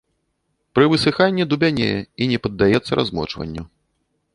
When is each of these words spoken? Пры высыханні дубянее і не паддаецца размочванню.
Пры 0.79 0.85
высыханні 0.93 1.47
дубянее 1.53 1.93
і 1.99 2.23
не 2.35 2.43
паддаецца 2.49 2.91
размочванню. 3.03 3.63